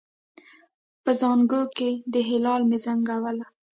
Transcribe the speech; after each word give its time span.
په 1.03 1.11
زانګو 1.19 1.61
کې 1.77 1.89
د 2.13 2.15
هلال 2.29 2.61
مې 2.69 2.77
زنګوله 2.85 3.45